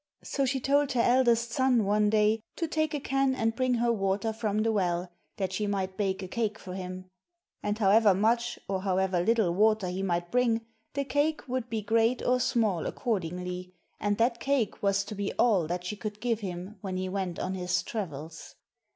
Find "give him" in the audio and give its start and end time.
16.19-16.79